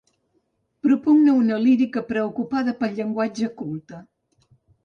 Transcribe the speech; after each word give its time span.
Propugna 0.85 1.35
una 1.41 1.59
lírica 1.65 2.03
preocupada 2.13 2.75
pel 2.81 2.97
llenguatge, 3.01 3.55
culta. 3.63 4.05